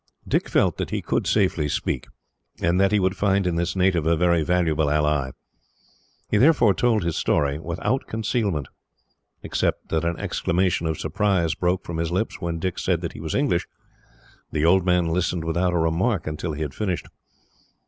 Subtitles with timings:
[0.27, 2.07] Dick felt that he could safely speak,
[2.59, 5.29] and that he would find in this native a very valuable ally.
[6.27, 8.67] He therefore told his story without concealment.
[9.43, 13.19] Except that an exclamation of surprise broke from his lips, when Dick said that he
[13.19, 13.67] was English,
[14.51, 17.07] the old man listened without a remark until he had finished.